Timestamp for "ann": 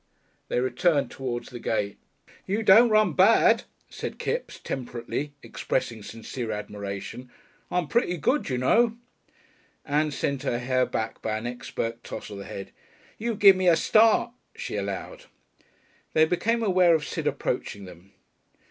9.85-10.09